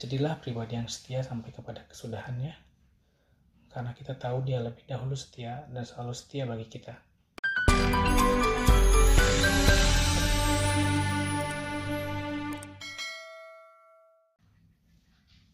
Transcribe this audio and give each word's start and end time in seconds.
Jadilah 0.00 0.40
pribadi 0.40 0.80
yang 0.80 0.88
setia 0.88 1.20
sampai 1.20 1.52
kepada 1.52 1.84
kesudahannya, 1.84 2.56
karena 3.68 3.92
kita 3.92 4.16
tahu 4.16 4.40
dia 4.48 4.56
lebih 4.56 4.80
dahulu 4.88 5.12
setia 5.12 5.68
dan 5.68 5.84
selalu 5.84 6.16
setia 6.16 6.48
bagi 6.48 6.64
kita. 6.72 6.96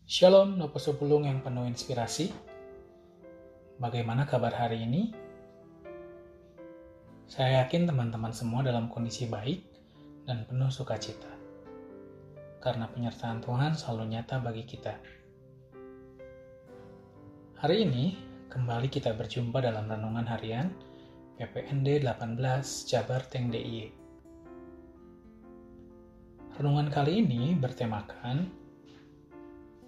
Shalom, 0.07 0.55
Nopo 0.55 0.79
Sepulung 0.79 1.27
yang 1.27 1.43
penuh 1.43 1.67
inspirasi. 1.67 2.31
Bagaimana 3.83 4.31
kabar 4.31 4.55
hari 4.55 4.87
ini? 4.87 5.11
Saya 7.27 7.67
yakin 7.67 7.91
teman-teman 7.91 8.31
semua 8.31 8.63
dalam 8.63 8.87
kondisi 8.95 9.27
baik 9.27 9.67
dan 10.23 10.47
penuh 10.47 10.71
sukacita. 10.71 11.36
Karena 12.67 12.91
penyertaan 12.91 13.39
Tuhan 13.39 13.79
selalu 13.79 14.11
nyata 14.11 14.43
bagi 14.43 14.67
kita. 14.67 14.99
Hari 17.63 17.87
ini, 17.87 18.19
kembali 18.51 18.91
kita 18.91 19.15
berjumpa 19.15 19.63
dalam 19.63 19.87
renungan 19.87 20.27
harian 20.27 20.75
PPND 21.39 22.03
18 22.03 22.35
Jabar 22.91 23.23
Teng 23.31 23.55
DIY. 23.55 23.95
Renungan 26.59 26.91
kali 26.91 27.23
ini 27.23 27.55
bertemakan 27.55 28.51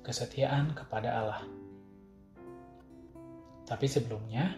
kesetiaan 0.07 0.71
kepada 0.71 1.19
Allah. 1.19 1.43
Tapi 3.66 3.91
sebelumnya, 3.91 4.55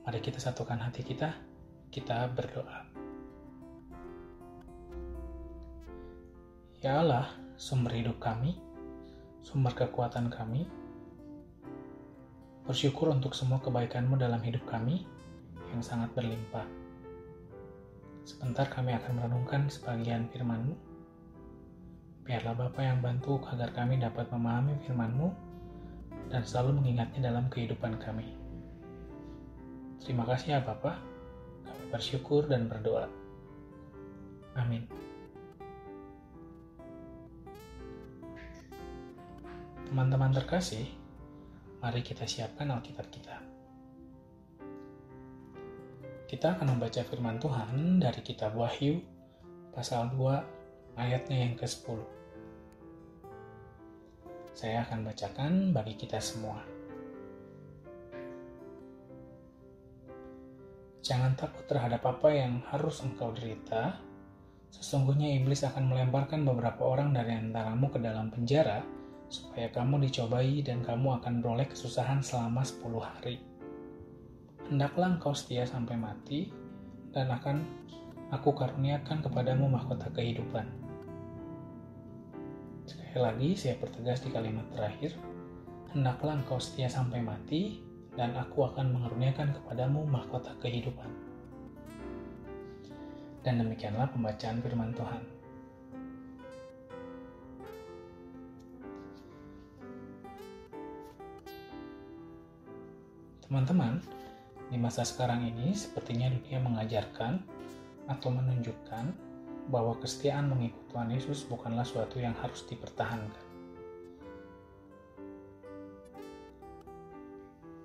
mari 0.00 0.16
kita 0.24 0.40
satukan 0.40 0.80
hati 0.80 1.04
kita, 1.04 1.28
kita 1.92 2.24
berdoa. 2.32 2.93
Ya 6.84 7.00
Allah, 7.00 7.32
sumber 7.56 7.96
hidup 7.96 8.20
kami, 8.20 8.60
sumber 9.40 9.72
kekuatan 9.72 10.28
kami, 10.28 10.68
bersyukur 12.68 13.08
untuk 13.08 13.32
semua 13.32 13.56
kebaikan-Mu 13.64 14.20
dalam 14.20 14.44
hidup 14.44 14.68
kami 14.68 15.08
yang 15.72 15.80
sangat 15.80 16.12
berlimpah. 16.12 16.68
Sebentar 18.28 18.68
kami 18.68 18.92
akan 18.92 19.16
merenungkan 19.16 19.72
sebagian 19.72 20.28
firman-Mu 20.28 20.76
Biarlah 22.24 22.52
Bapa 22.56 22.80
yang 22.80 23.04
bantu 23.04 23.36
agar 23.52 23.68
kami 23.76 24.00
dapat 24.00 24.32
memahami 24.32 24.80
firman-Mu 24.88 25.28
dan 26.32 26.40
selalu 26.40 26.80
mengingatnya 26.80 27.32
dalam 27.32 27.52
kehidupan 27.52 28.00
kami. 28.00 28.32
Terima 30.00 30.24
kasih 30.24 30.56
ya 30.56 30.60
Bapa. 30.64 30.96
Kami 31.64 31.84
bersyukur 31.92 32.48
dan 32.48 32.64
berdoa. 32.64 33.08
Amin. 34.56 35.13
Teman-teman 39.94 40.34
terkasih, 40.34 40.90
mari 41.78 42.02
kita 42.02 42.26
siapkan 42.26 42.66
Alkitab 42.66 43.14
kita. 43.14 43.38
Kita 46.26 46.58
akan 46.58 46.74
membaca 46.74 46.98
firman 47.06 47.38
Tuhan 47.38 48.02
dari 48.02 48.18
kitab 48.26 48.58
Wahyu 48.58 48.98
pasal 49.70 50.10
2 50.18 50.98
ayatnya 50.98 51.46
yang 51.46 51.54
ke-10 51.54 52.02
saya 54.58 54.82
akan 54.82 55.06
bacakan 55.06 55.70
bagi 55.70 55.94
kita 55.94 56.18
semua. 56.18 56.58
Jangan 61.06 61.38
takut 61.38 61.70
terhadap 61.70 62.02
apa 62.02 62.34
yang 62.34 62.66
harus 62.74 62.98
engkau 62.98 63.30
derita. 63.30 64.02
Sesungguhnya 64.74 65.38
iblis 65.38 65.62
akan 65.62 65.86
melemparkan 65.86 66.42
beberapa 66.42 66.82
orang 66.82 67.14
dari 67.14 67.38
antaramu 67.38 67.94
ke 67.94 68.02
dalam 68.02 68.34
penjara 68.34 69.03
supaya 69.28 69.70
kamu 69.72 70.08
dicobai 70.08 70.60
dan 70.64 70.80
kamu 70.84 71.20
akan 71.20 71.40
beroleh 71.40 71.66
kesusahan 71.68 72.20
selama 72.24 72.62
10 72.62 72.80
hari. 73.00 73.36
Hendaklah 74.68 75.16
engkau 75.16 75.36
setia 75.36 75.68
sampai 75.68 75.96
mati 75.96 76.48
dan 77.12 77.28
akan 77.28 77.64
aku 78.32 78.56
karuniakan 78.56 79.20
kepadamu 79.20 79.68
mahkota 79.68 80.08
kehidupan 80.12 80.84
Sekali 83.14 83.30
lagi, 83.30 83.50
saya 83.54 83.78
pertegas 83.78 84.26
di 84.26 84.34
kalimat 84.34 84.66
terakhir, 84.74 85.14
hendaklah 85.94 86.34
engkau 86.34 86.58
setia 86.58 86.90
sampai 86.90 87.22
mati, 87.22 87.78
dan 88.18 88.34
aku 88.34 88.66
akan 88.66 88.90
mengaruniakan 88.90 89.54
kepadamu 89.54 90.02
mahkota 90.02 90.50
kehidupan. 90.58 91.06
Dan 93.46 93.62
demikianlah 93.62 94.10
pembacaan 94.10 94.58
firman 94.58 94.90
Tuhan. 94.98 95.33
Teman-teman, 103.54 104.02
di 104.66 104.74
masa 104.74 105.06
sekarang 105.06 105.46
ini 105.46 105.78
sepertinya 105.78 106.26
dunia 106.26 106.58
mengajarkan 106.58 107.38
atau 108.10 108.34
menunjukkan 108.34 109.14
bahwa 109.70 109.94
kesetiaan 110.02 110.50
mengikut 110.50 110.82
Tuhan 110.90 111.14
Yesus 111.14 111.46
bukanlah 111.46 111.86
suatu 111.86 112.18
yang 112.18 112.34
harus 112.42 112.66
dipertahankan. 112.66 113.46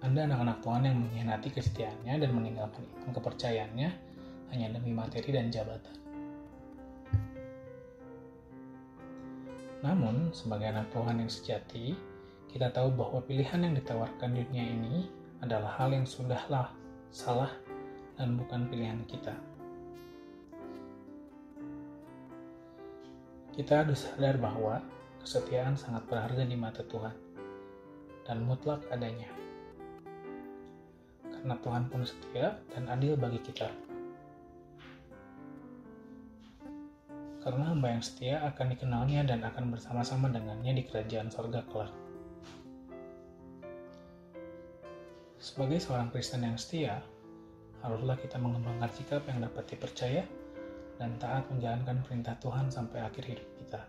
Anda 0.02 0.26
anak-anak 0.26 0.58
Tuhan 0.66 0.90
yang 0.90 0.98
mengkhianati 1.06 1.54
kesetiaannya 1.54 2.18
dan 2.18 2.30
meninggalkan 2.34 2.82
iman 2.90 3.14
kepercayaannya 3.14 3.90
hanya 4.50 4.68
demi 4.74 4.90
materi 4.90 5.30
dan 5.30 5.54
jabatan. 5.54 5.94
Namun, 9.86 10.34
sebagai 10.34 10.74
anak 10.74 10.90
Tuhan 10.90 11.22
yang 11.22 11.30
sejati, 11.30 11.94
kita 12.50 12.74
tahu 12.74 12.90
bahwa 12.98 13.22
pilihan 13.22 13.62
yang 13.62 13.78
ditawarkan 13.78 14.34
dunia 14.34 14.66
ini 14.66 15.19
adalah 15.40 15.80
hal 15.80 15.96
yang 15.96 16.04
sudahlah 16.04 16.72
salah 17.10 17.52
dan 18.20 18.36
bukan 18.36 18.68
pilihan 18.68 19.02
kita. 19.08 19.34
Kita 23.56 23.84
harus 23.84 24.08
sadar 24.08 24.40
bahwa 24.40 24.80
kesetiaan 25.20 25.76
sangat 25.76 26.08
berharga 26.08 26.48
di 26.48 26.56
mata 26.56 26.80
Tuhan 26.84 27.12
dan 28.24 28.46
mutlak 28.46 28.84
adanya. 28.88 29.28
Karena 31.28 31.56
Tuhan 31.60 31.88
pun 31.88 32.04
setia 32.04 32.60
dan 32.76 32.88
adil 32.92 33.16
bagi 33.16 33.40
kita. 33.44 33.68
Karena 37.40 37.72
hamba 37.72 37.96
yang 37.96 38.04
setia 38.04 38.44
akan 38.44 38.76
dikenalnya 38.76 39.24
dan 39.24 39.40
akan 39.48 39.72
bersama-sama 39.72 40.28
dengannya 40.28 40.76
di 40.76 40.84
kerajaan 40.84 41.32
sorga 41.32 41.64
kelak. 41.72 42.09
Sebagai 45.40 45.80
seorang 45.80 46.12
Kristen 46.12 46.44
yang 46.44 46.60
setia, 46.60 47.00
haruslah 47.80 48.20
kita 48.20 48.36
mengembangkan 48.36 48.92
sikap 48.92 49.24
yang 49.24 49.40
dapat 49.40 49.72
dipercaya 49.72 50.28
dan 51.00 51.16
taat 51.16 51.48
menjalankan 51.48 52.04
perintah 52.04 52.36
Tuhan 52.44 52.68
sampai 52.68 53.00
akhir 53.08 53.24
hidup 53.24 53.48
kita. 53.56 53.82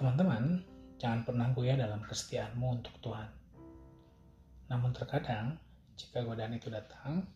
Teman-teman, 0.00 0.64
jangan 0.96 1.20
pernah 1.28 1.52
goyah 1.52 1.76
dalam 1.76 2.00
kesetiaanmu 2.08 2.80
untuk 2.80 2.96
Tuhan. 3.04 3.28
Namun 4.72 4.96
terkadang, 4.96 5.60
jika 6.00 6.24
godaan 6.24 6.56
itu 6.56 6.72
datang, 6.72 7.28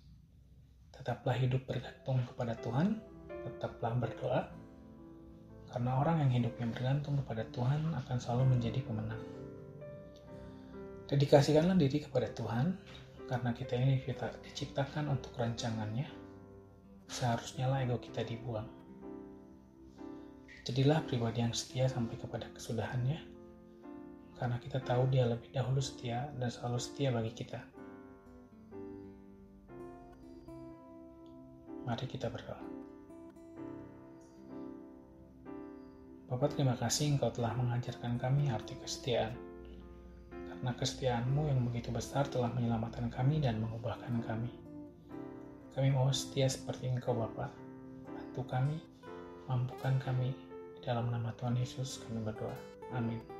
tetaplah 0.88 1.36
hidup 1.36 1.69
bergantung 1.69 2.25
kepada 2.32 2.56
Tuhan, 2.64 2.97
tetaplah 3.44 3.92
berdoa, 3.92 4.48
karena 5.69 6.00
orang 6.00 6.25
yang 6.25 6.32
hidupnya 6.41 6.64
bergantung 6.72 7.20
kepada 7.20 7.44
Tuhan 7.53 7.92
akan 7.92 8.16
selalu 8.16 8.56
menjadi 8.56 8.80
pemenang. 8.88 9.49
Dedikasikanlah 11.10 11.75
diri 11.75 12.06
kepada 12.06 12.31
Tuhan, 12.31 12.71
karena 13.26 13.50
kita 13.50 13.75
ini 13.75 13.98
diciptakan 14.47 15.10
untuk 15.10 15.34
rancangannya, 15.34 16.06
seharusnya 17.10 17.66
lah 17.66 17.82
ego 17.82 17.98
kita 17.98 18.22
dibuang. 18.22 18.71
Jadilah 20.62 21.03
pribadi 21.10 21.43
yang 21.43 21.50
setia 21.50 21.91
sampai 21.91 22.15
kepada 22.15 22.47
kesudahannya, 22.54 23.18
karena 24.39 24.62
kita 24.62 24.78
tahu 24.86 25.10
dia 25.10 25.27
lebih 25.27 25.51
dahulu 25.51 25.83
setia 25.83 26.30
dan 26.39 26.47
selalu 26.47 26.78
setia 26.78 27.10
bagi 27.10 27.34
kita. 27.34 27.59
Mari 31.91 32.06
kita 32.06 32.30
berdoa. 32.30 32.63
Bapak 36.30 36.54
terima 36.54 36.78
kasih 36.78 37.18
Engkau 37.18 37.34
telah 37.34 37.51
mengajarkan 37.59 38.15
kami 38.15 38.47
arti 38.47 38.78
kesetiaan. 38.78 39.49
Karena 40.60 40.77
kesetiaanmu 40.77 41.48
yang 41.48 41.65
begitu 41.65 41.89
besar 41.89 42.28
telah 42.28 42.53
menyelamatkan 42.53 43.09
kami 43.09 43.41
dan 43.41 43.65
mengubahkan 43.65 44.21
kami. 44.28 44.53
Kami 45.72 45.89
mau 45.89 46.12
setia 46.12 46.53
seperti 46.53 46.92
Engkau 46.92 47.16
Bapa. 47.16 47.48
Bantu 48.04 48.45
kami, 48.45 48.77
mampukan 49.48 49.97
kami. 50.04 50.36
Dalam 50.84 51.09
nama 51.09 51.33
Tuhan 51.41 51.57
Yesus 51.57 52.04
kami 52.04 52.21
berdoa. 52.21 52.53
Amin. 52.92 53.40